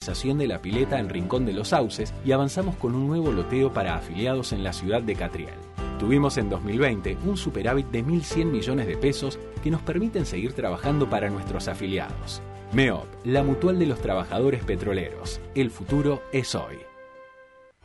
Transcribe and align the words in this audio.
de 0.00 0.46
la 0.46 0.62
pileta 0.62 0.98
en 0.98 1.10
Rincón 1.10 1.44
de 1.44 1.52
los 1.52 1.68
Sauces 1.68 2.14
y 2.24 2.32
avanzamos 2.32 2.74
con 2.76 2.94
un 2.94 3.06
nuevo 3.06 3.32
loteo 3.32 3.70
para 3.70 3.96
afiliados 3.96 4.54
en 4.54 4.64
la 4.64 4.72
ciudad 4.72 5.02
de 5.02 5.14
Catriel. 5.14 5.52
Tuvimos 5.98 6.38
en 6.38 6.48
2020 6.48 7.18
un 7.26 7.36
superávit 7.36 7.86
de 7.88 8.02
1.100 8.02 8.46
millones 8.46 8.86
de 8.86 8.96
pesos 8.96 9.38
que 9.62 9.70
nos 9.70 9.82
permiten 9.82 10.24
seguir 10.24 10.54
trabajando 10.54 11.10
para 11.10 11.28
nuestros 11.28 11.68
afiliados. 11.68 12.40
MEOP, 12.72 13.04
la 13.26 13.42
mutual 13.42 13.78
de 13.78 13.84
los 13.84 14.00
trabajadores 14.00 14.64
petroleros. 14.64 15.38
El 15.54 15.70
futuro 15.70 16.22
es 16.32 16.54
hoy. 16.54 16.78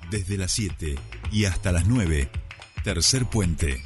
Desde 0.10 0.38
las 0.38 0.54
7 0.54 0.96
y 1.34 1.44
hasta 1.44 1.74
las 1.74 1.86
9, 1.86 2.30
tercer 2.86 3.26
puente. 3.26 3.84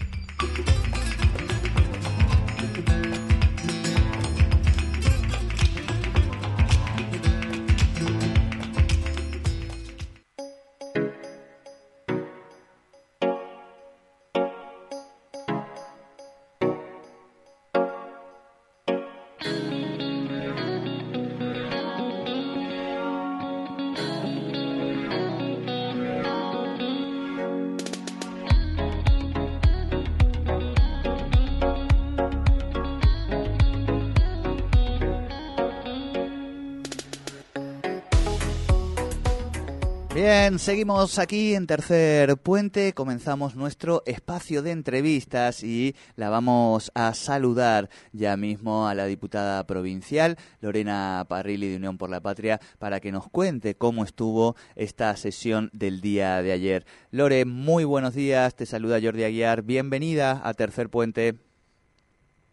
Bien, 40.22 40.60
seguimos 40.60 41.18
aquí 41.18 41.56
en 41.56 41.66
Tercer 41.66 42.36
Puente, 42.36 42.92
comenzamos 42.92 43.56
nuestro 43.56 44.04
espacio 44.06 44.62
de 44.62 44.72
entrevistas 44.72 45.64
y 45.64 45.96
la 46.18 46.30
vamos 46.30 46.92
a 46.94 47.14
saludar 47.14 47.88
ya 48.12 48.36
mismo 48.36 48.90
a 48.90 48.96
la 48.96 49.06
diputada 49.06 49.66
provincial 49.66 50.36
Lorena 50.60 51.26
Parrilli 51.30 51.70
de 51.70 51.78
Unión 51.78 51.98
por 51.98 52.10
la 52.10 52.20
Patria 52.20 52.60
para 52.80 53.00
que 53.00 53.14
nos 53.14 53.30
cuente 53.30 53.76
cómo 53.76 54.04
estuvo 54.04 54.58
esta 54.76 55.16
sesión 55.16 55.70
del 55.72 56.02
día 56.02 56.42
de 56.42 56.52
ayer. 56.52 56.84
Lore, 57.12 57.46
muy 57.46 57.86
buenos 57.86 58.14
días, 58.14 58.58
te 58.58 58.66
saluda 58.66 59.00
Jordi 59.02 59.24
Aguiar, 59.24 59.62
bienvenida 59.62 60.42
a 60.44 60.54
Tercer 60.54 60.90
Puente. 60.90 61.36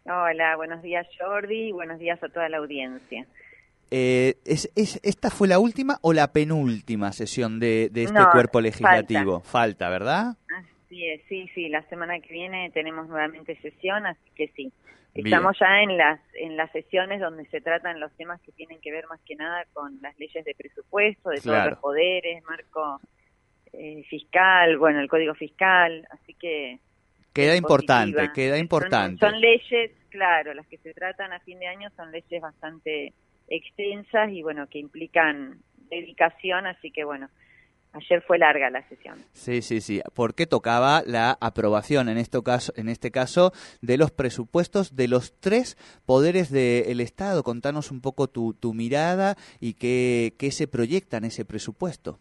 Hola, 0.05 0.55
buenos 0.55 0.81
días 0.81 1.05
Jordi 1.19 1.67
y 1.67 1.71
buenos 1.73 1.99
días 1.99 2.23
a 2.23 2.29
toda 2.29 2.47
la 2.47 2.59
audiencia. 2.59 3.27
Eh, 3.89 4.35
¿es, 4.45 4.69
esta 4.75 5.29
fue 5.29 5.47
la 5.47 5.59
última 5.59 5.97
o 6.01 6.13
la 6.13 6.31
penúltima 6.33 7.11
sesión 7.13 7.59
de, 7.59 7.91
este 7.93 8.25
cuerpo 8.31 8.61
legislativo? 8.61 9.41
Falta. 9.41 9.89
¿verdad? 9.89 10.35
Así 10.57 10.77
sí, 11.27 11.49
sí, 11.53 11.69
la 11.69 11.83
semana 11.89 12.19
que 12.19 12.33
viene 12.33 12.71
tenemos 12.71 13.07
nuevamente 13.07 13.55
sesión, 13.61 14.05
así 14.05 14.29
que 14.35 14.47
sí. 14.49 14.71
Estamos 15.13 15.57
ya 15.59 15.81
en 15.81 15.97
las 15.97 16.19
en 16.35 16.57
las 16.57 16.71
sesiones 16.71 17.19
donde 17.19 17.45
se 17.47 17.59
tratan 17.59 17.99
los 17.99 18.11
temas 18.17 18.39
que 18.41 18.51
tienen 18.51 18.79
que 18.81 18.91
ver 18.91 19.07
más 19.07 19.19
que 19.21 19.35
nada 19.35 19.65
con 19.73 19.99
las 19.99 20.17
leyes 20.19 20.45
de 20.45 20.53
presupuesto, 20.53 21.31
de 21.31 21.41
todos 21.41 21.65
los 21.71 21.79
poderes, 21.79 22.43
marco 22.43 23.01
eh, 23.73 24.03
fiscal, 24.07 24.77
bueno, 24.77 24.99
el 24.99 25.09
código 25.09 25.33
fiscal, 25.33 26.07
así 26.11 26.35
que 26.35 26.79
queda 27.33 27.55
importante, 27.55 28.31
queda 28.33 28.59
importante. 28.59 29.19
son, 29.19 29.41
leyes, 29.41 29.91
claro, 30.09 30.53
las 30.53 30.67
que 30.67 30.77
se 30.77 30.93
tratan 30.93 31.33
a 31.33 31.39
fin 31.39 31.57
de 31.59 31.67
año 31.67 31.89
son 31.95 32.11
leyes 32.11 32.41
bastante 32.41 33.13
extensas 33.47 34.31
y 34.31 34.41
bueno, 34.41 34.67
que 34.67 34.79
implican 34.79 35.59
dedicación, 35.89 36.67
así 36.67 36.91
que 36.91 37.03
bueno, 37.03 37.29
ayer 37.93 38.21
fue 38.21 38.37
larga 38.37 38.69
la 38.69 38.87
sesión. 38.87 39.17
Sí, 39.33 39.61
sí, 39.61 39.81
sí, 39.81 40.01
porque 40.13 40.45
tocaba 40.45 41.01
la 41.05 41.37
aprobación 41.41 42.09
en 42.09 42.17
este 42.17 42.41
caso, 42.43 42.73
en 42.75 42.89
este 42.89 43.11
caso 43.11 43.51
de 43.81 43.97
los 43.97 44.11
presupuestos 44.11 44.95
de 44.95 45.07
los 45.07 45.39
tres 45.39 45.77
poderes 46.05 46.51
del 46.51 46.99
Estado. 46.99 47.43
Contanos 47.43 47.91
un 47.91 48.01
poco 48.01 48.27
tu, 48.27 48.53
tu 48.53 48.73
mirada 48.73 49.35
y 49.59 49.73
qué, 49.73 50.33
qué 50.37 50.51
se 50.51 50.67
proyecta 50.67 51.17
en 51.17 51.25
ese 51.25 51.45
presupuesto. 51.45 52.19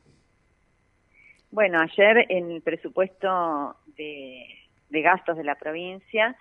Bueno, 1.50 1.80
ayer 1.80 2.26
en 2.28 2.50
el 2.50 2.60
presupuesto 2.62 3.76
de, 3.96 4.44
de 4.90 5.02
gastos 5.02 5.36
de 5.36 5.44
la 5.44 5.54
provincia 5.54 6.36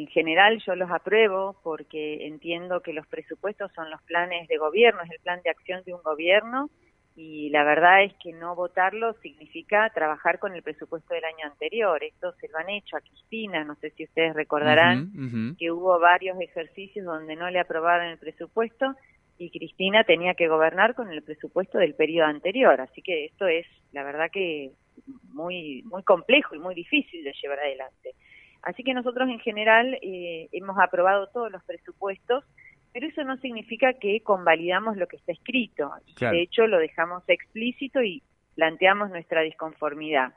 en 0.00 0.06
general 0.06 0.62
yo 0.66 0.74
los 0.74 0.90
apruebo 0.90 1.56
porque 1.62 2.26
entiendo 2.26 2.80
que 2.80 2.94
los 2.94 3.06
presupuestos 3.06 3.70
son 3.74 3.90
los 3.90 4.02
planes 4.02 4.48
de 4.48 4.56
gobierno, 4.56 5.02
es 5.02 5.10
el 5.10 5.20
plan 5.20 5.40
de 5.42 5.50
acción 5.50 5.82
de 5.84 5.92
un 5.92 6.02
gobierno 6.02 6.70
y 7.16 7.50
la 7.50 7.64
verdad 7.64 8.04
es 8.04 8.14
que 8.14 8.32
no 8.32 8.54
votarlo 8.54 9.12
significa 9.20 9.90
trabajar 9.94 10.38
con 10.38 10.54
el 10.54 10.62
presupuesto 10.62 11.12
del 11.12 11.24
año 11.24 11.44
anterior. 11.44 12.02
Esto 12.02 12.32
se 12.40 12.48
lo 12.48 12.56
han 12.56 12.70
hecho 12.70 12.96
a 12.96 13.00
Cristina, 13.00 13.62
no 13.62 13.74
sé 13.74 13.90
si 13.90 14.04
ustedes 14.04 14.34
recordarán 14.34 15.56
que 15.58 15.70
hubo 15.70 15.98
varios 15.98 16.40
ejercicios 16.40 17.04
donde 17.04 17.36
no 17.36 17.50
le 17.50 17.60
aprobaron 17.60 18.06
el 18.06 18.18
presupuesto 18.18 18.94
y 19.36 19.50
Cristina 19.50 20.04
tenía 20.04 20.32
que 20.32 20.48
gobernar 20.48 20.94
con 20.94 21.10
el 21.10 21.22
presupuesto 21.22 21.76
del 21.76 21.94
periodo 21.94 22.28
anterior. 22.28 22.80
Así 22.80 23.02
que 23.02 23.26
esto 23.26 23.46
es, 23.46 23.66
la 23.92 24.02
verdad 24.02 24.30
que 24.32 24.70
muy 25.32 25.82
muy 25.84 26.02
complejo 26.04 26.54
y 26.54 26.58
muy 26.58 26.74
difícil 26.74 27.22
de 27.22 27.34
llevar 27.42 27.58
adelante. 27.58 28.14
Así 28.62 28.82
que 28.82 28.94
nosotros 28.94 29.28
en 29.28 29.40
general 29.40 29.98
eh, 30.02 30.48
hemos 30.52 30.78
aprobado 30.78 31.28
todos 31.28 31.50
los 31.50 31.64
presupuestos, 31.64 32.44
pero 32.92 33.06
eso 33.06 33.24
no 33.24 33.36
significa 33.38 33.94
que 33.94 34.20
convalidamos 34.20 34.96
lo 34.96 35.06
que 35.06 35.16
está 35.16 35.32
escrito. 35.32 35.90
De 36.18 36.42
hecho, 36.42 36.66
lo 36.66 36.78
dejamos 36.78 37.22
explícito 37.28 38.02
y 38.02 38.22
planteamos 38.54 39.10
nuestra 39.10 39.42
disconformidad. 39.42 40.34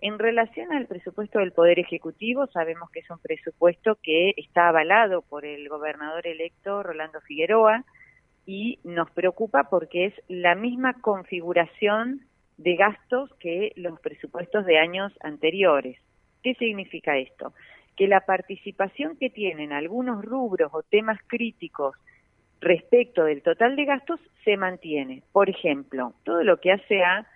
En 0.00 0.18
relación 0.18 0.72
al 0.72 0.86
presupuesto 0.86 1.40
del 1.40 1.50
Poder 1.50 1.80
Ejecutivo, 1.80 2.46
sabemos 2.46 2.88
que 2.90 3.00
es 3.00 3.10
un 3.10 3.18
presupuesto 3.18 3.98
que 4.00 4.32
está 4.36 4.68
avalado 4.68 5.22
por 5.22 5.44
el 5.44 5.68
gobernador 5.68 6.26
electo 6.26 6.84
Rolando 6.84 7.20
Figueroa 7.22 7.84
y 8.46 8.78
nos 8.84 9.10
preocupa 9.10 9.64
porque 9.64 10.06
es 10.06 10.14
la 10.28 10.54
misma 10.54 10.94
configuración 11.00 12.22
de 12.58 12.76
gastos 12.76 13.34
que 13.40 13.72
los 13.74 13.98
presupuestos 14.00 14.64
de 14.66 14.78
años 14.78 15.12
anteriores. 15.20 15.98
¿Qué 16.42 16.54
significa 16.54 17.16
esto? 17.16 17.52
Que 17.96 18.06
la 18.08 18.20
participación 18.20 19.16
que 19.16 19.30
tienen 19.30 19.72
algunos 19.72 20.24
rubros 20.24 20.70
o 20.72 20.82
temas 20.82 21.18
críticos 21.26 21.96
respecto 22.60 23.24
del 23.24 23.42
total 23.42 23.76
de 23.76 23.84
gastos 23.84 24.20
se 24.44 24.56
mantiene. 24.56 25.22
Por 25.32 25.48
ejemplo, 25.48 26.14
todo 26.24 26.42
lo 26.42 26.60
que 26.60 26.72
hace 26.72 27.02
a 27.02 27.26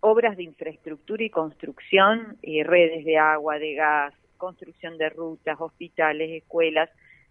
obras 0.00 0.36
de 0.36 0.44
infraestructura 0.44 1.22
y 1.22 1.30
construcción, 1.30 2.36
eh, 2.42 2.64
redes 2.64 3.04
de 3.04 3.18
agua, 3.18 3.58
de 3.58 3.74
gas, 3.74 4.14
construcción 4.36 4.98
de 4.98 5.08
rutas, 5.08 5.60
hospitales, 5.60 6.30
escuelas. 6.42 6.90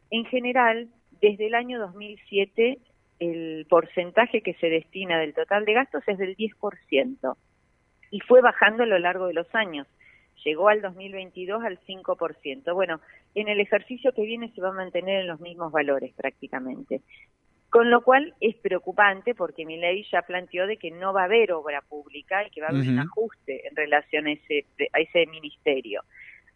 En 0.10 0.26
general, 0.26 0.88
desde 1.22 1.48
el 1.48 1.56
año 1.56 1.80
2007, 1.80 2.80
el 3.20 3.66
porcentaje 3.70 4.42
que 4.42 4.54
se 4.56 4.70
destina 4.70 5.20
del 5.20 5.34
total 5.34 5.66
de 5.66 5.74
gastos 5.74 6.04
es 6.08 6.18
del 6.18 6.36
10% 6.36 7.36
y 8.10 8.20
fue 8.22 8.42
bajando 8.42 8.84
a 8.84 8.88
lo 8.88 8.98
largo 8.98 9.28
de 9.28 9.34
los 9.34 9.54
años 9.54 9.88
llegó 10.44 10.70
al 10.70 10.82
2022 10.82 11.64
al 11.64 11.80
5%. 11.80 12.74
Bueno, 12.74 13.00
en 13.36 13.48
el 13.48 13.60
ejercicio 13.60 14.14
que 14.14 14.24
viene 14.24 14.52
se 14.54 14.62
va 14.62 14.70
a 14.70 14.74
mantener 14.74 15.22
en 15.22 15.28
los 15.28 15.40
mismos 15.40 15.72
valores 15.72 16.14
prácticamente. 16.14 17.02
Con 17.70 17.90
lo 17.90 18.02
cual 18.02 18.36
es 18.42 18.58
preocupante 18.58 19.34
porque 19.34 19.66
mi 19.66 19.78
ley 19.78 20.06
ya 20.12 20.24
planteó 20.24 20.68
de 20.68 20.76
que 20.76 20.92
no 20.92 21.14
va 21.14 21.22
a 21.22 21.26
haber 21.26 21.54
obra 21.54 21.82
pública 21.82 22.46
y 22.46 22.50
que 22.50 22.60
va 22.60 22.68
a 22.68 22.70
haber 22.72 22.88
un 22.88 23.00
ajuste 23.00 23.66
en 23.66 23.76
relación 23.76 24.28
a 24.28 24.34
ese, 24.34 24.66
a 24.92 25.00
ese 25.00 25.26
ministerio. 25.28 26.04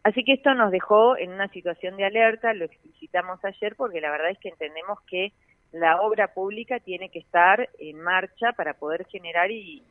Así 0.03 0.25
que 0.25 0.33
esto 0.33 0.53
nos 0.53 0.71
dejó 0.71 1.17
en 1.17 1.31
una 1.31 1.47
situación 1.47 1.95
de 1.95 2.05
alerta, 2.05 2.53
lo 2.53 2.65
explicitamos 2.65 3.43
ayer 3.45 3.75
porque 3.75 4.01
la 4.01 4.11
verdad 4.11 4.29
es 4.29 4.37
que 4.39 4.49
entendemos 4.49 4.99
que 5.07 5.31
la 5.71 6.01
obra 6.01 6.33
pública 6.33 6.79
tiene 6.79 7.09
que 7.09 7.19
estar 7.19 7.69
en 7.79 8.01
marcha 8.01 8.51
para 8.51 8.73
poder 8.73 9.05
generar 9.05 9.49
y 9.51 9.83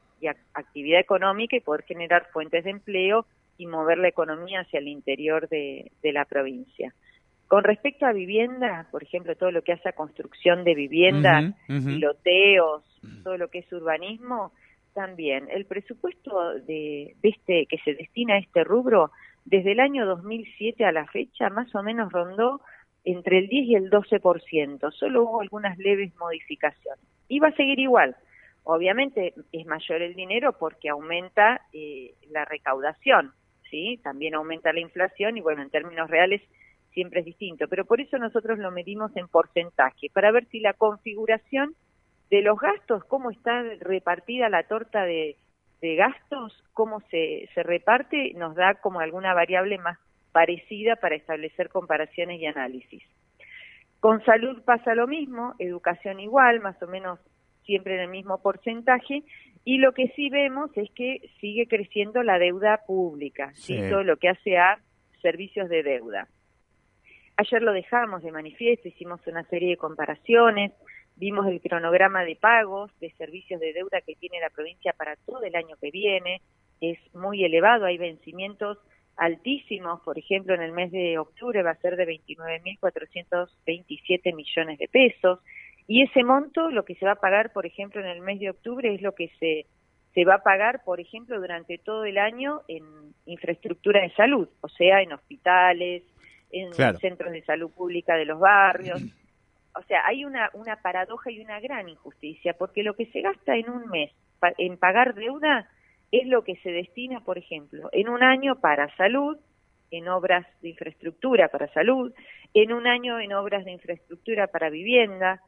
actividad 0.52 1.00
económica 1.00 1.56
y 1.56 1.60
poder 1.60 1.84
generar 1.84 2.28
fuentes 2.32 2.64
de 2.64 2.70
empleo 2.70 3.26
y 3.58 3.66
mover 3.66 3.98
la 3.98 4.08
economía 4.08 4.60
hacia 4.60 4.80
el 4.80 4.88
interior 4.88 5.48
de, 5.48 5.90
la 6.02 6.24
provincia. 6.24 6.94
Con 7.48 7.64
respecto 7.64 8.06
a 8.06 8.12
vivienda, 8.12 8.88
por 8.90 9.02
ejemplo, 9.02 9.36
todo 9.36 9.50
lo 9.50 9.62
que 9.62 9.72
hace 9.72 9.88
a 9.88 9.92
construcción 9.92 10.64
de 10.64 10.74
viviendas, 10.74 11.54
loteos, 11.68 12.82
todo 13.22 13.36
lo 13.36 13.48
que 13.48 13.60
es 13.60 13.72
urbanismo, 13.72 14.52
también 14.94 15.48
el 15.50 15.66
presupuesto 15.66 16.54
de, 16.66 17.16
este 17.22 17.66
que 17.66 17.78
se 17.84 17.94
destina 17.94 18.34
a 18.34 18.38
este 18.38 18.64
rubro 18.64 19.10
desde 19.44 19.72
el 19.72 19.80
año 19.80 20.06
2007 20.06 20.84
a 20.84 20.92
la 20.92 21.06
fecha 21.06 21.50
más 21.50 21.74
o 21.74 21.82
menos 21.82 22.10
rondó 22.12 22.62
entre 23.04 23.38
el 23.38 23.48
10 23.48 23.66
y 23.66 23.74
el 23.74 23.90
12%, 23.90 24.90
solo 24.92 25.24
hubo 25.24 25.42
algunas 25.42 25.76
leves 25.76 26.14
modificaciones. 26.16 27.04
Y 27.28 27.38
va 27.38 27.48
a 27.48 27.56
seguir 27.56 27.78
igual. 27.78 28.16
Obviamente 28.62 29.34
es 29.52 29.66
mayor 29.66 30.00
el 30.00 30.14
dinero 30.14 30.56
porque 30.58 30.88
aumenta 30.88 31.60
eh, 31.74 32.14
la 32.30 32.46
recaudación, 32.46 33.32
también 34.02 34.34
aumenta 34.34 34.72
la 34.72 34.80
inflación 34.80 35.36
y 35.36 35.40
bueno, 35.40 35.62
en 35.62 35.70
términos 35.70 36.10
reales 36.10 36.42
siempre 36.92 37.20
es 37.20 37.26
distinto, 37.26 37.66
pero 37.68 37.84
por 37.84 38.00
eso 38.00 38.18
nosotros 38.18 38.58
lo 38.58 38.70
medimos 38.70 39.14
en 39.16 39.28
porcentaje, 39.28 40.10
para 40.12 40.30
ver 40.30 40.46
si 40.46 40.60
la 40.60 40.74
configuración 40.74 41.74
de 42.30 42.42
los 42.42 42.58
gastos, 42.58 43.04
cómo 43.04 43.30
está 43.30 43.62
repartida 43.80 44.48
la 44.48 44.62
torta 44.64 45.04
de, 45.04 45.36
gastos, 45.82 46.64
cómo 46.72 47.00
se, 47.10 47.50
se 47.54 47.62
reparte, 47.62 48.32
nos 48.36 48.54
da 48.54 48.76
como 48.76 49.00
alguna 49.00 49.34
variable 49.34 49.76
más 49.76 49.98
parecida 50.32 50.96
para 50.96 51.14
establecer 51.14 51.68
comparaciones 51.68 52.40
y 52.40 52.46
análisis. 52.46 53.02
Con 54.00 54.24
salud 54.24 54.62
pasa 54.64 54.94
lo 54.94 55.06
mismo, 55.06 55.54
educación 55.58 56.20
igual, 56.20 56.60
más 56.60 56.82
o 56.82 56.86
menos 56.86 57.20
siempre 57.66 57.96
en 57.96 58.00
el 58.00 58.08
mismo 58.08 58.40
porcentaje, 58.40 59.24
y 59.64 59.78
lo 59.78 59.92
que 59.92 60.08
sí 60.08 60.28
vemos 60.28 60.70
es 60.76 60.90
que 60.90 61.30
sigue 61.40 61.66
creciendo 61.66 62.22
la 62.22 62.38
deuda 62.38 62.82
pública, 62.86 63.52
todo 63.90 64.04
lo 64.04 64.18
que 64.18 64.28
hace 64.28 64.58
a 64.58 64.78
servicios 65.22 65.70
de 65.70 65.82
deuda. 65.82 66.28
Ayer 67.36 67.62
lo 67.62 67.72
dejamos 67.72 68.22
de 68.22 68.30
manifiesto, 68.30 68.88
hicimos 68.88 69.26
una 69.26 69.42
serie 69.44 69.70
de 69.70 69.76
comparaciones, 69.76 70.72
vimos 71.16 71.46
el 71.46 71.60
cronograma 71.60 72.24
de 72.24 72.36
pagos 72.36 72.90
de 73.00 73.10
servicios 73.12 73.60
de 73.60 73.72
deuda 73.72 74.02
que 74.02 74.16
tiene 74.16 74.40
la 74.40 74.50
provincia 74.50 74.92
para 74.92 75.16
todo 75.16 75.42
el 75.42 75.56
año 75.56 75.76
que 75.80 75.90
viene, 75.90 76.42
es 76.80 76.98
muy 77.14 77.44
elevado, 77.44 77.86
hay 77.86 77.98
vencimientos 77.98 78.78
altísimos, 79.16 80.00
por 80.02 80.18
ejemplo, 80.18 80.54
en 80.54 80.62
el 80.62 80.72
mes 80.72 80.90
de 80.92 81.18
octubre 81.18 81.62
va 81.62 81.70
a 81.70 81.76
ser 81.76 81.96
de 81.96 82.06
29.427 82.06 84.34
millones 84.34 84.78
de 84.78 84.88
pesos, 84.88 85.38
y 85.86 86.02
ese 86.02 86.24
monto, 86.24 86.70
lo 86.70 86.84
que 86.84 86.94
se 86.94 87.04
va 87.04 87.12
a 87.12 87.20
pagar, 87.20 87.52
por 87.52 87.66
ejemplo, 87.66 88.00
en 88.00 88.06
el 88.06 88.20
mes 88.20 88.40
de 88.40 88.50
octubre, 88.50 88.94
es 88.94 89.02
lo 89.02 89.14
que 89.14 89.28
se, 89.38 89.66
se 90.14 90.24
va 90.24 90.36
a 90.36 90.42
pagar, 90.42 90.82
por 90.84 91.00
ejemplo, 91.00 91.38
durante 91.38 91.78
todo 91.78 92.04
el 92.04 92.18
año 92.18 92.62
en 92.68 92.84
infraestructura 93.26 94.00
de 94.00 94.10
salud, 94.14 94.48
o 94.60 94.68
sea, 94.68 95.02
en 95.02 95.12
hospitales, 95.12 96.02
en 96.50 96.72
centros 96.98 97.32
de 97.32 97.42
salud 97.42 97.70
pública 97.70 98.16
de 98.16 98.24
los 98.24 98.38
barrios. 98.38 99.02
O 99.76 99.82
sea, 99.82 100.06
hay 100.06 100.24
una, 100.24 100.50
una 100.54 100.76
paradoja 100.76 101.30
y 101.30 101.40
una 101.40 101.58
gran 101.60 101.88
injusticia, 101.88 102.54
porque 102.54 102.82
lo 102.82 102.94
que 102.94 103.06
se 103.06 103.20
gasta 103.20 103.56
en 103.56 103.68
un 103.68 103.88
mes 103.90 104.12
en 104.58 104.76
pagar 104.76 105.14
deuda 105.14 105.68
es 106.12 106.26
lo 106.28 106.44
que 106.44 106.56
se 106.56 106.70
destina, 106.70 107.20
por 107.20 107.38
ejemplo, 107.38 107.88
en 107.92 108.08
un 108.08 108.22
año 108.22 108.60
para 108.60 108.94
salud, 108.96 109.36
en 109.90 110.08
obras 110.08 110.46
de 110.60 110.70
infraestructura 110.70 111.48
para 111.48 111.72
salud, 111.72 112.12
en 112.52 112.72
un 112.72 112.86
año 112.86 113.18
en 113.20 113.32
obras 113.32 113.64
de 113.64 113.72
infraestructura 113.72 114.46
para 114.46 114.70
vivienda, 114.70 115.40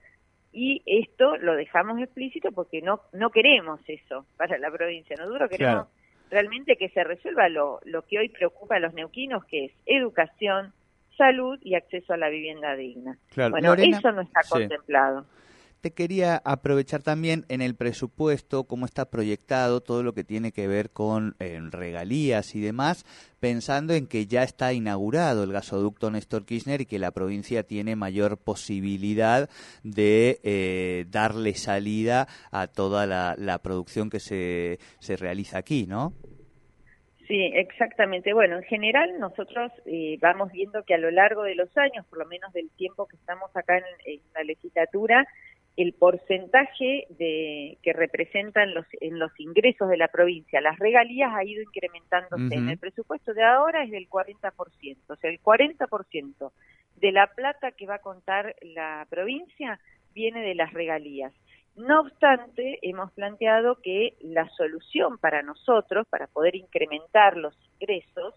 y 0.57 0.83
esto 0.87 1.37
lo 1.37 1.55
dejamos 1.55 2.01
explícito 2.01 2.51
porque 2.51 2.81
no 2.81 3.03
no 3.13 3.29
queremos 3.29 3.79
eso 3.87 4.25
para 4.39 4.57
la 4.57 4.71
provincia. 4.71 5.15
Nosotros 5.19 5.51
queremos 5.51 5.87
realmente 6.31 6.77
que 6.77 6.89
se 6.89 7.05
resuelva 7.05 7.51
lo, 7.51 7.79
lo 7.85 8.03
que 8.03 8.19
hoy 8.19 8.31
preocupa 8.31 8.77
a 8.77 8.81
los 8.81 8.95
neuquinos 8.95 9.45
que 9.45 9.67
es 9.67 9.73
educación 9.85 10.73
salud 11.19 11.59
y 11.63 11.75
acceso 11.75 12.15
a 12.15 12.17
la 12.17 12.31
vivienda 12.31 12.75
digna. 12.75 13.19
Bueno 13.51 13.75
eso 13.75 14.13
no 14.13 14.23
está 14.23 14.41
contemplado 14.49 15.27
quería 15.83 16.43
aprovechar 16.45 17.03
también 17.03 17.45
en 17.49 17.63
el 17.63 17.75
presupuesto 17.75 18.65
cómo 18.65 18.87
está 18.87 19.11
proyectado 19.11 19.81
todo 19.81 20.03
lo 20.03 20.15
que 20.15 20.25
tiene 20.25 20.53
que 20.53 20.67
ver 20.67 20.91
con 20.91 21.37
eh, 21.39 21.61
regalías 21.71 22.55
y 22.55 22.61
demás, 22.61 23.05
pensando 23.41 23.95
en 23.95 24.07
que 24.07 24.27
ya 24.27 24.43
está 24.43 24.73
inaugurado 24.73 25.45
el 25.45 25.53
gasoducto 25.53 26.11
Néstor 26.11 26.45
Kirchner 26.45 26.81
y 26.81 26.87
que 26.87 26.99
la 26.99 27.13
provincia 27.13 27.63
tiene 27.63 27.97
mayor 27.97 28.39
posibilidad 28.39 29.49
de 29.83 30.41
eh, 30.43 31.05
darle 31.09 31.55
salida 31.55 32.27
a 32.51 32.67
toda 32.67 33.07
la, 33.07 33.59
producción 33.63 34.11
que 34.11 34.21
se, 34.21 34.79
se 34.99 35.17
realiza 35.17 35.59
aquí, 35.59 35.87
¿no? 35.87 36.13
Sí, 37.27 37.51
exactamente. 37.55 38.33
Bueno, 38.33 38.57
en 38.57 38.63
general 38.65 39.19
nosotros 39.19 39.73
eh, 39.85 40.17
vamos 40.21 40.53
viendo 40.53 40.85
que 40.85 40.95
a 40.95 40.99
lo 40.99 41.11
largo 41.11 41.43
de 41.43 41.57
los 41.57 41.77
años, 41.77 42.07
por 42.07 42.19
lo 42.19 42.27
menos 42.27 42.53
del 42.53 42.71
tiempo 42.71 43.07
que 43.07 43.17
estamos 43.17 43.51
acá 43.57 43.79
en 43.79 44.21
la 44.33 44.45
legislatura, 44.45 45.27
el 45.77 45.93
porcentaje 45.93 47.07
de, 47.11 47.79
que 47.83 47.93
representan 47.93 48.73
los, 48.73 48.87
en 49.01 49.19
los 49.19 49.31
ingresos 49.39 49.89
de 49.91 49.99
la 49.99 50.09
provincia, 50.09 50.61
las 50.61 50.79
regalías 50.79 51.33
ha 51.35 51.45
ido 51.45 51.63
incrementándose. 51.63 52.55
En 52.55 52.71
el 52.71 52.79
presupuesto 52.79 53.35
de 53.35 53.45
ahora 53.45 53.85
es 53.85 53.91
del 53.91 54.09
40%, 54.09 54.97
o 55.09 55.17
sea, 55.17 55.31
el 55.31 55.41
40% 55.41 56.53
de 56.97 57.13
la 57.13 57.27
plata 57.27 57.73
que 57.73 57.87
va 57.87 57.97
a 57.97 58.01
contar 58.01 58.57
la 58.63 59.07
provincia 59.11 59.79
viene 60.15 60.41
de 60.41 60.55
las 60.55 60.73
regalías. 60.73 61.35
No 61.77 62.01
obstante, 62.01 62.79
hemos 62.81 63.13
planteado 63.13 63.83
que 63.83 64.17
la 64.23 64.49
solución 64.57 65.19
para 65.19 65.43
nosotros, 65.43 66.07
para 66.09 66.27
poder 66.27 66.57
incrementar 66.57 67.37
los 67.37 67.55
ingresos, 67.75 68.35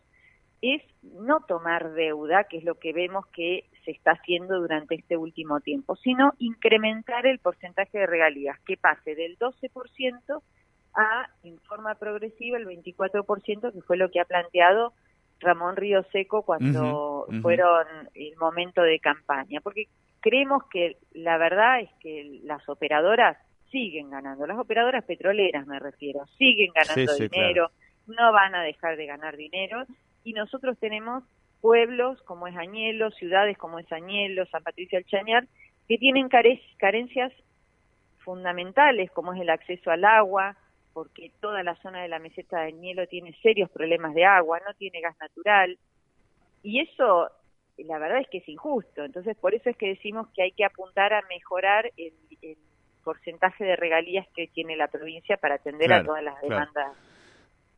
es 0.61 0.83
no 1.03 1.39
tomar 1.47 1.93
deuda, 1.93 2.43
que 2.43 2.57
es 2.57 2.65
lo 2.65 2.75
que 2.75 2.91
vemos 2.91 3.25
que 3.27 3.63
se 3.89 3.97
está 3.97 4.11
haciendo 4.11 4.59
durante 4.59 4.95
este 4.95 5.17
último 5.17 5.61
tiempo, 5.61 5.95
sino 5.95 6.33
incrementar 6.37 7.25
el 7.25 7.39
porcentaje 7.39 7.97
de 7.97 8.05
regalías, 8.05 8.59
que 8.67 8.77
pase 8.77 9.15
del 9.15 9.37
12% 9.39 10.41
a, 10.93 11.27
en 11.43 11.59
forma 11.61 11.95
progresiva, 11.95 12.57
el 12.57 12.67
24%, 12.67 13.73
que 13.73 13.81
fue 13.81 13.97
lo 13.97 14.11
que 14.11 14.19
ha 14.19 14.25
planteado 14.25 14.93
Ramón 15.39 15.75
Río 15.75 16.03
Seco 16.11 16.43
cuando 16.43 17.25
fueron 17.41 17.87
el 18.13 18.35
momento 18.37 18.83
de 18.83 18.99
campaña, 18.99 19.59
porque 19.61 19.87
creemos 20.19 20.63
que 20.71 20.97
la 21.13 21.37
verdad 21.37 21.79
es 21.79 21.89
que 21.99 22.41
las 22.43 22.67
operadoras 22.69 23.37
siguen 23.71 24.11
ganando, 24.11 24.45
las 24.45 24.59
operadoras 24.59 25.03
petroleras 25.05 25.65
me 25.65 25.79
refiero, 25.79 26.25
siguen 26.37 26.71
ganando 26.73 27.15
dinero, 27.15 27.71
no 28.05 28.31
van 28.33 28.53
a 28.53 28.61
dejar 28.61 28.97
de 28.97 29.05
ganar 29.05 29.35
dinero 29.37 29.85
y 30.23 30.33
nosotros 30.33 30.77
tenemos 30.79 31.23
pueblos 31.61 32.21
como 32.23 32.47
es 32.47 32.55
Añelo, 32.55 33.11
ciudades 33.11 33.57
como 33.57 33.79
es 33.79 33.91
Añelo, 33.91 34.45
San 34.47 34.63
Patricio 34.63 34.97
del 34.97 35.05
Chañar, 35.05 35.47
que 35.87 35.97
tienen 35.97 36.29
carencias 36.29 37.33
fundamentales 38.19 39.11
como 39.11 39.33
es 39.33 39.41
el 39.41 39.49
acceso 39.49 39.91
al 39.91 40.05
agua, 40.05 40.55
porque 40.93 41.31
toda 41.39 41.63
la 41.63 41.75
zona 41.77 42.01
de 42.01 42.07
la 42.07 42.19
meseta 42.19 42.59
de 42.59 42.67
Añelo 42.67 43.07
tiene 43.07 43.33
serios 43.41 43.69
problemas 43.69 44.13
de 44.13 44.25
agua, 44.25 44.59
no 44.67 44.73
tiene 44.75 45.01
gas 45.01 45.15
natural, 45.19 45.77
y 46.63 46.81
eso 46.81 47.29
la 47.77 47.97
verdad 47.97 48.19
es 48.19 48.27
que 48.29 48.39
es 48.39 48.49
injusto, 48.49 49.03
entonces 49.03 49.37
por 49.37 49.53
eso 49.55 49.69
es 49.69 49.77
que 49.77 49.87
decimos 49.87 50.27
que 50.35 50.43
hay 50.43 50.51
que 50.51 50.65
apuntar 50.65 51.13
a 51.13 51.21
mejorar 51.23 51.91
el, 51.97 52.13
porcentaje 53.03 53.63
de 53.63 53.75
regalías 53.75 54.27
que 54.35 54.47
tiene 54.47 54.75
la 54.75 54.87
provincia 54.87 55.37
para 55.37 55.55
atender 55.55 55.91
a 55.91 56.03
todas 56.03 56.21
las 56.21 56.39
demandas 56.41 56.95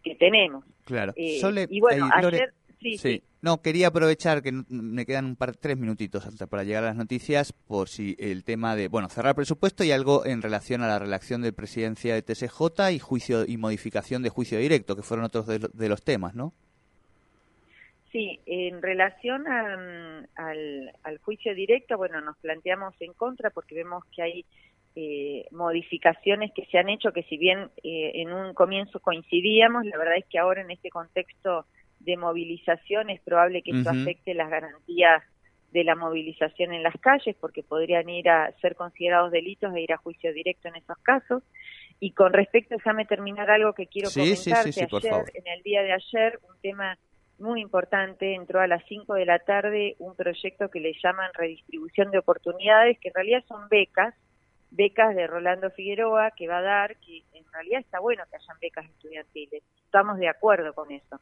que 0.04 0.16
tenemos. 0.16 0.66
Claro. 0.84 1.13
Eh, 1.16 1.39
y 1.69 1.80
bueno, 1.80 2.10
ayer... 2.12 2.51
Sí, 2.81 3.24
No, 3.42 3.62
quería 3.62 3.88
aprovechar 3.88 4.42
que 4.42 4.51
me 4.69 5.06
quedan 5.06 5.25
un 5.25 5.36
par, 5.36 5.56
tres 5.56 5.78
minutitos 5.78 6.25
hasta 6.25 6.48
para 6.48 6.63
llegar 6.63 6.83
a 6.83 6.88
las 6.88 6.95
noticias, 6.95 7.54
por 7.54 7.89
si 7.89 8.16
el 8.19 8.44
tema 8.44 8.75
de, 8.75 8.88
bueno, 8.88 9.07
cerrar 9.07 9.36
presupuesto 9.36 9.83
y 9.83 9.92
algo 9.92 10.25
en 10.25 10.42
relación 10.42 10.81
a 10.81 10.88
la 10.88 10.98
relación 10.98 11.44
de 11.44 11.54
presidencia 11.54 12.16
de 12.16 12.24
TSJ 12.24 12.92
y 12.92 13.00
juicio 13.00 13.45
y 13.45 13.57
modificación 13.57 14.24
de 14.24 14.30
juicio 14.30 14.58
directo, 14.58 14.96
que 14.96 15.03
fueron 15.03 15.25
otros 15.25 15.46
de, 15.46 15.89
los 15.89 16.03
temas, 16.03 16.34
¿no? 16.34 16.53
Sí, 18.12 18.39
en 18.46 18.82
relación 18.82 19.48
al, 19.48 20.91
al 21.03 21.17
juicio 21.20 21.53
directo, 21.53 21.98
bueno, 21.98 22.20
nos 22.22 22.38
planteamos 22.38 22.94
en 23.00 23.13
contra 23.13 23.51
porque 23.51 23.75
vemos 23.75 24.03
que 24.13 24.22
hay 24.24 24.46
eh, 24.94 25.46
modificaciones 25.51 26.51
que 26.53 26.65
se 26.65 26.77
han 26.77 26.89
hecho 26.89 27.13
que 27.13 27.24
si 27.24 27.38
bien 27.38 27.70
eh, 27.82 28.12
en 28.15 28.34
un 28.34 28.53
comienzo 28.53 29.00
coincidíamos, 29.00 29.86
la 29.86 29.98
verdad 29.98 30.17
es 30.17 30.25
que 30.25 30.38
ahora 30.38 30.62
en 30.62 30.72
este 30.72 30.89
contexto 30.89 31.65
de 32.03 32.17
movilización 32.17 33.10
es 33.10 33.22
probable 33.22 33.62
que 33.62 33.72
esto 33.72 33.89
afecte 33.89 34.34
las 34.34 34.50
garantías 34.50 35.24
de 35.72 35.84
la 35.84 35.96
movilización 35.96 36.74
en 36.74 36.84
las 36.84 36.96
calles 37.00 37.36
porque 37.39 37.63
podrían 37.63 38.10
ir 38.10 38.29
a 38.29 38.51
ser 38.60 38.75
considerados 38.75 39.31
delitos 39.31 39.74
e 39.74 39.81
ir 39.81 39.93
a 39.93 39.98
juicio 39.98 40.34
directo 40.34 40.67
en 40.67 40.75
esos 40.75 40.98
casos. 41.00 41.43
Y 42.00 42.12
con 42.12 42.34
respecto, 42.34 42.75
déjame 42.75 43.05
terminar 43.05 43.50
algo 43.50 43.74
que 43.74 43.88
quiero 43.88 44.10
comentar, 44.12 44.63
que 44.63 44.70
ayer, 44.70 45.24
en 45.34 45.48
el 45.48 45.62
día 45.63 45.84
de 45.84 45.93
ayer, 45.93 46.39
un 46.50 46.60
tema 46.62 46.98
muy 47.38 47.62
importante, 47.62 48.36
entró 48.36 48.60
a 48.60 48.67
las 48.67 48.84
5 48.88 49.13
de 49.13 49.25
la 49.25 49.39
tarde 49.39 49.96
un 50.00 50.15
proyecto 50.15 50.70
que 50.70 50.79
le 50.79 50.93
llaman 51.01 51.31
redistribución 51.34 52.12
de 52.12 52.20
oportunidades, 52.20 53.00
que 53.00 53.10
en 53.10 53.13
realidad 53.15 53.43
son 53.48 53.67
becas, 53.70 54.13
becas 54.72 55.15
de 55.15 55.27
Rolando 55.27 55.70
Figueroa 55.72 56.31
que 56.31 56.48
va 56.48 56.60
a 56.60 56.62
dar, 56.62 56.96
que 56.98 57.24
en 57.34 57.43
realidad 57.51 57.81
está 57.81 58.00
bueno 58.00 58.24
que 58.29 58.38
hayan 58.38 58.58
becas 58.62 58.86
estudiantiles, 58.86 59.63
estamos 59.86 60.17
de 60.17 60.29
acuerdo 60.29 60.74
con 60.74 60.91
eso, 60.91 61.20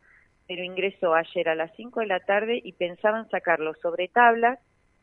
pero 0.50 0.64
ingresó 0.64 1.14
ayer 1.14 1.48
a 1.48 1.54
las 1.54 1.72
5 1.76 2.00
de 2.00 2.08
la 2.08 2.22
tarde 2.22 2.60
y 2.64 2.74
pensaban 2.74 3.30
sacarlo 3.30 3.76
sobre 3.76 4.08
tablas, 4.08 4.58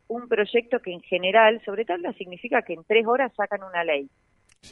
un 0.09 0.27
proyecto 0.27 0.81
que 0.81 0.93
en 0.93 1.01
general, 1.03 1.63
sobre 1.65 1.85
tablas 1.85 2.17
significa 2.17 2.63
que 2.63 2.73
en 2.73 2.83
tres 2.83 3.07
horas 3.07 3.33
sacan 3.37 3.63
una 3.63 3.85
ley. 3.85 4.11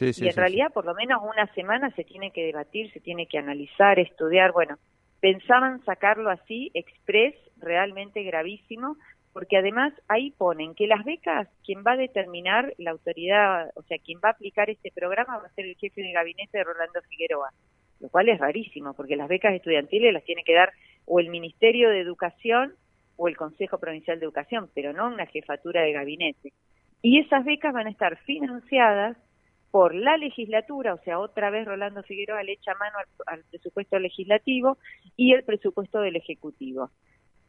y 0.01 0.27
en 0.27 0.35
realidad 0.35 0.73
por 0.73 0.83
lo 0.83 0.93
menos 0.93 1.21
una 1.23 1.47
semana 1.53 1.91
se 1.91 2.03
tiene 2.03 2.31
que 2.31 2.43
debatir, 2.43 2.91
se 2.91 2.99
tiene 2.99 3.25
que 3.25 3.37
analizar, 3.37 3.99
estudiar, 3.99 4.51
bueno, 4.51 4.77
pensaban 5.21 5.81
sacarlo 5.85 6.29
así, 6.29 6.71
express, 6.73 7.35
realmente 7.55 8.23
gravísimo, 8.23 8.97
porque 9.31 9.55
además 9.55 9.93
ahí 10.09 10.31
ponen 10.31 10.75
que 10.75 10.87
las 10.87 11.05
becas, 11.05 11.47
quien 11.63 11.85
va 11.87 11.93
a 11.93 11.97
determinar 11.97 12.73
la 12.79 12.91
autoridad, 12.91 13.71
o 13.75 13.83
sea, 13.83 13.97
quien 13.99 14.19
va 14.21 14.27
a 14.27 14.31
aplicar 14.33 14.69
este 14.69 14.91
programa 14.91 15.37
va 15.37 15.47
a 15.47 15.53
ser 15.53 15.67
el 15.67 15.77
jefe 15.77 16.01
de 16.01 16.11
gabinete 16.11 16.57
de 16.57 16.65
Rolando 16.65 17.01
Figueroa, 17.07 17.51
lo 17.99 18.09
cual 18.09 18.29
es 18.29 18.39
rarísimo, 18.39 18.93
porque 18.93 19.15
las 19.15 19.29
becas 19.29 19.53
estudiantiles 19.53 20.13
las 20.13 20.23
tiene 20.23 20.43
que 20.43 20.53
dar 20.53 20.71
o 21.05 21.19
el 21.19 21.29
Ministerio 21.29 21.89
de 21.89 21.99
Educación 21.99 22.73
o 23.17 23.27
el 23.27 23.37
Consejo 23.37 23.79
Provincial 23.79 24.19
de 24.19 24.25
Educación, 24.25 24.69
pero 24.73 24.93
no 24.93 25.07
una 25.07 25.25
jefatura 25.25 25.81
de 25.81 25.93
gabinete. 25.93 26.53
Y 27.01 27.19
esas 27.19 27.45
becas 27.45 27.73
van 27.73 27.87
a 27.87 27.91
estar 27.91 28.17
financiadas 28.23 29.17
por 29.75 29.93
la 29.93 30.15
legislatura, 30.15 30.93
o 30.93 30.99
sea, 31.03 31.19
otra 31.19 31.49
vez 31.49 31.65
Rolando 31.65 32.01
Figueroa 32.03 32.43
le 32.43 32.53
echa 32.53 32.73
mano 32.75 32.95
al, 33.25 33.43
presupuesto 33.43 33.99
legislativo 33.99 34.77
y 35.17 35.33
el 35.33 35.43
presupuesto 35.43 35.99
del 35.99 36.15
Ejecutivo. 36.15 36.91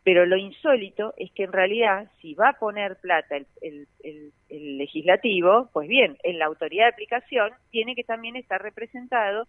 Pero 0.02 0.26
lo 0.26 0.36
insólito 0.36 1.14
es 1.16 1.30
que 1.32 1.44
en 1.44 1.52
realidad, 1.52 2.10
si 2.20 2.34
va 2.34 2.48
a 2.48 2.58
poner 2.58 2.96
plata 2.96 3.36
el, 3.60 3.86
legislativo, 4.50 5.70
pues 5.72 5.88
bien, 5.88 6.16
en 6.24 6.40
la 6.40 6.46
autoridad 6.46 6.86
de 6.86 6.92
aplicación 6.92 7.52
tiene 7.70 7.94
que 7.94 8.02
también 8.02 8.34
estar 8.34 8.60
representado 8.60 9.46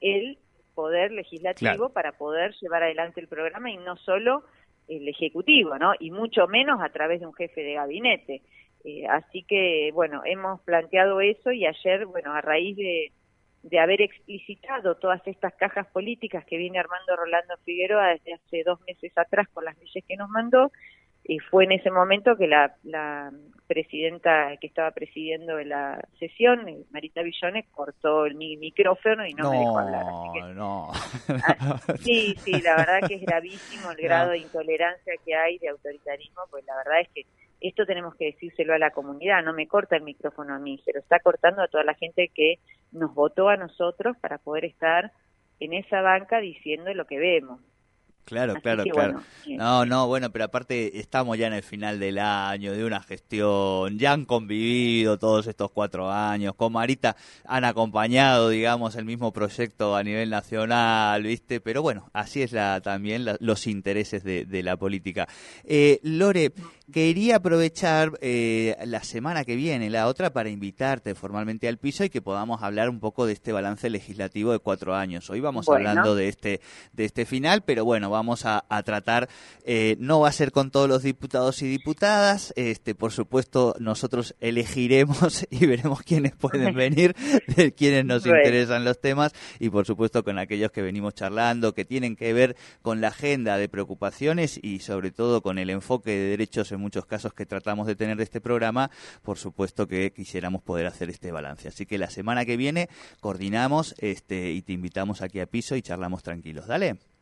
el 0.00 0.38
poder 0.74 1.10
legislativo 1.10 1.90
para 1.90 2.12
poder 2.12 2.54
llevar 2.60 2.84
adelante 2.84 3.20
el 3.20 3.28
programa 3.28 3.70
y 3.70 3.78
no 3.78 3.96
solo 3.96 4.44
el 4.86 5.08
ejecutivo, 5.08 5.78
¿no? 5.78 5.92
Y 5.98 6.10
mucho 6.10 6.46
menos 6.46 6.80
a 6.80 6.88
través 6.90 7.20
de 7.20 7.26
un 7.26 7.34
jefe 7.34 7.62
de 7.62 7.74
gabinete. 7.74 8.42
Eh, 8.84 9.06
así 9.08 9.42
que, 9.42 9.90
bueno, 9.92 10.22
hemos 10.24 10.60
planteado 10.62 11.20
eso 11.20 11.50
y 11.50 11.66
ayer, 11.66 12.06
bueno, 12.06 12.32
a 12.32 12.40
raíz 12.40 12.76
de, 12.76 13.12
de 13.62 13.78
haber 13.78 14.00
explicitado 14.02 14.96
todas 14.96 15.20
estas 15.26 15.54
cajas 15.54 15.86
políticas 15.88 16.44
que 16.44 16.56
viene 16.56 16.78
armando 16.78 17.16
Rolando 17.16 17.56
Figueroa 17.64 18.08
desde 18.08 18.34
hace 18.34 18.62
dos 18.64 18.80
meses 18.86 19.12
atrás 19.16 19.48
con 19.52 19.64
las 19.64 19.76
leyes 19.78 20.04
que 20.06 20.16
nos 20.16 20.30
mandó, 20.30 20.70
y 21.28 21.38
fue 21.40 21.64
en 21.64 21.72
ese 21.72 21.90
momento 21.90 22.36
que 22.36 22.46
la, 22.46 22.74
la 22.84 23.30
presidenta 23.66 24.56
que 24.58 24.66
estaba 24.66 24.90
presidiendo 24.92 25.62
la 25.62 26.02
sesión, 26.18 26.64
Marita 26.90 27.22
Villones, 27.22 27.66
cortó 27.70 28.24
el 28.24 28.34
micrófono 28.34 29.26
y 29.26 29.34
no, 29.34 29.50
me 29.50 29.58
dejó 29.58 29.78
hablar. 29.78 30.06
no. 30.54 30.88
Ah, 31.46 31.78
sí, 32.00 32.34
sí, 32.38 32.62
la 32.62 32.76
verdad 32.76 33.06
que 33.06 33.16
es 33.16 33.20
gravísimo 33.20 33.90
el 33.90 33.96
grado 34.02 34.30
de 34.30 34.38
intolerancia 34.38 35.12
que 35.22 35.34
hay 35.34 35.58
de 35.58 35.68
autoritarismo, 35.68 36.44
pues 36.50 36.64
la 36.64 36.74
verdad 36.76 37.00
es 37.02 37.08
que 37.10 37.26
esto 37.60 37.84
tenemos 37.84 38.14
que 38.14 38.26
decírselo 38.26 38.72
a 38.72 38.78
la 38.78 38.92
comunidad, 38.92 39.44
no 39.44 39.52
me 39.52 39.68
corta 39.68 39.96
el 39.96 40.04
micrófono 40.04 40.54
a 40.54 40.58
mí, 40.58 40.80
se 40.82 40.94
lo 40.94 41.00
está 41.00 41.20
cortando 41.20 41.60
a 41.60 41.68
toda 41.68 41.84
la 41.84 41.94
gente 41.94 42.30
que 42.34 42.58
nos 42.92 43.14
votó 43.14 43.50
a 43.50 43.58
nosotros 43.58 44.16
para 44.22 44.38
poder 44.38 44.64
estar 44.64 45.12
en 45.60 45.74
esa 45.74 46.00
banca 46.00 46.40
diciendo 46.40 46.94
lo 46.94 47.04
que 47.04 47.18
vemos. 47.18 47.60
Claro, 48.28 48.56
claro, 48.60 48.84
claro. 48.84 49.22
no, 49.46 49.86
no, 49.86 50.06
bueno, 50.06 50.30
pero 50.30 50.44
aparte 50.44 51.00
estamos 51.00 51.38
ya 51.38 51.46
en 51.46 51.54
el 51.54 51.62
final 51.62 51.98
del 51.98 52.18
año, 52.18 52.74
de 52.74 52.84
una 52.84 53.02
gestión, 53.02 53.98
ya 53.98 54.12
han 54.12 54.26
convivido 54.26 55.16
todos 55.16 55.46
estos 55.46 55.70
cuatro 55.70 56.12
años, 56.12 56.54
con 56.54 56.74
Marita 56.74 57.16
han 57.46 57.64
acompañado, 57.64 58.50
digamos, 58.50 58.96
el 58.96 59.06
mismo 59.06 59.32
proyecto 59.32 59.96
a 59.96 60.02
nivel 60.02 60.28
nacional, 60.28 61.22
¿viste? 61.22 61.62
Pero 61.62 61.80
bueno, 61.80 62.10
así 62.12 62.42
es 62.42 62.52
la, 62.52 62.82
también 62.82 63.24
los 63.40 63.66
intereses 63.66 64.22
de, 64.22 64.62
la 64.62 64.76
política. 64.76 65.26
Eh, 65.64 65.98
Lore, 66.02 66.52
quería 66.92 67.36
aprovechar 67.36 68.12
eh, 68.20 68.76
la 68.84 69.02
semana 69.04 69.46
que 69.46 69.56
viene, 69.56 69.88
la 69.88 70.06
otra, 70.06 70.34
para 70.34 70.50
invitarte 70.50 71.14
formalmente 71.14 71.66
al 71.66 71.78
piso 71.78 72.04
y 72.04 72.10
que 72.10 72.20
podamos 72.20 72.62
hablar 72.62 72.90
un 72.90 73.00
poco 73.00 73.24
de 73.24 73.32
este 73.32 73.52
balance 73.52 73.88
legislativo 73.88 74.52
de 74.52 74.58
cuatro 74.58 74.94
años. 74.94 75.30
Hoy 75.30 75.40
vamos 75.40 75.66
hablando 75.70 76.14
de 76.14 76.28
este, 76.28 76.60
de 76.92 77.04
este 77.06 77.24
final, 77.24 77.62
pero 77.62 77.86
bueno, 77.86 78.10
vamos 78.10 78.17
a, 78.44 78.82
tratar, 78.84 79.28
eh, 79.64 79.96
no 79.98 80.20
va 80.20 80.28
a 80.28 80.32
ser 80.32 80.52
con 80.52 80.70
todos 80.70 80.88
los 80.88 81.02
diputados 81.02 81.62
y 81.62 81.68
diputadas, 81.68 82.52
este, 82.56 82.94
por 82.94 83.12
supuesto 83.12 83.74
nosotros 83.78 84.34
elegiremos 84.40 85.46
y 85.50 85.66
veremos 85.66 86.02
quiénes 86.02 86.34
pueden 86.34 86.74
venir, 86.74 87.14
de 87.56 87.72
quiénes 87.72 88.04
nos 88.04 88.26
interesan 88.26 88.84
los 88.84 89.00
temas 89.00 89.32
y 89.58 89.70
por 89.70 89.86
supuesto 89.86 90.24
con 90.24 90.38
aquellos 90.38 90.70
que 90.72 90.82
venimos 90.82 91.14
charlando, 91.14 91.74
que 91.74 91.84
tienen 91.84 92.16
que 92.16 92.32
ver 92.32 92.56
con 92.82 93.00
la 93.00 93.08
agenda 93.08 93.56
de 93.56 93.68
preocupaciones 93.68 94.58
y 94.62 94.80
sobre 94.80 95.10
todo 95.10 95.42
con 95.42 95.58
el 95.58 95.70
enfoque 95.70 96.10
de 96.10 96.30
derechos 96.30 96.72
en 96.72 96.80
muchos 96.80 97.06
casos 97.06 97.32
que 97.32 97.46
tratamos 97.46 97.86
de 97.86 97.96
tener 97.96 98.16
de 98.16 98.24
este 98.24 98.40
programa, 98.40 98.90
por 99.22 99.38
supuesto 99.38 99.86
que 99.86 100.12
quisiéramos 100.12 100.62
poder 100.62 100.86
hacer 100.86 101.10
este 101.10 101.32
balance. 101.32 101.68
Así 101.68 101.86
que 101.86 101.98
la 101.98 102.10
semana 102.10 102.44
que 102.44 102.56
viene 102.56 102.88
coordinamos 103.20 103.94
este, 103.98 104.52
y 104.52 104.62
te 104.62 104.72
invitamos 104.72 105.22
aquí 105.22 105.40
a 105.40 105.46
piso 105.46 105.76
y 105.76 105.82
charlamos 105.82 106.22
tranquilos. 106.22 106.66
Dale. 106.66 107.17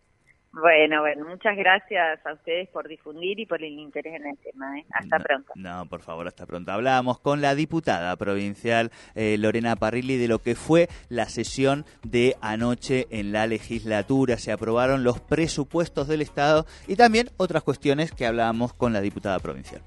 Bueno, 0.52 1.02
bueno, 1.02 1.26
muchas 1.28 1.54
gracias 1.56 2.24
a 2.24 2.32
ustedes 2.32 2.68
por 2.70 2.88
difundir 2.88 3.38
y 3.38 3.46
por 3.46 3.62
el 3.62 3.78
interés 3.78 4.14
en 4.14 4.26
el 4.26 4.38
tema. 4.38 4.78
¿eh? 4.78 4.86
Hasta 4.90 5.18
pronto. 5.18 5.52
No, 5.54 5.86
por 5.86 6.00
favor, 6.00 6.26
hasta 6.26 6.46
pronto. 6.46 6.72
Hablábamos 6.72 7.18
con 7.20 7.42
la 7.42 7.54
diputada 7.54 8.16
provincial 8.16 8.90
eh, 9.14 9.36
Lorena 9.38 9.76
Parrilli 9.76 10.16
de 10.16 10.28
lo 10.28 10.38
que 10.38 10.54
fue 10.54 10.88
la 11.10 11.26
sesión 11.26 11.84
de 12.02 12.36
anoche 12.40 13.06
en 13.10 13.32
la 13.32 13.46
legislatura. 13.46 14.38
Se 14.38 14.50
aprobaron 14.50 15.04
los 15.04 15.20
presupuestos 15.20 16.08
del 16.08 16.22
Estado 16.22 16.64
y 16.88 16.96
también 16.96 17.28
otras 17.36 17.62
cuestiones 17.62 18.12
que 18.12 18.26
hablábamos 18.26 18.72
con 18.72 18.94
la 18.94 19.02
diputada 19.02 19.38
provincial. 19.40 19.82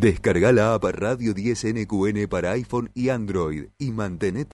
Descarga 0.00 0.52
la 0.52 0.74
app 0.74 0.84
Radio 0.84 1.34
10 1.34 1.74
NQN 1.74 2.28
para 2.28 2.52
iPhone 2.52 2.88
y 2.94 3.08
Android 3.08 3.70
y 3.78 3.90
mantenete 3.90 4.46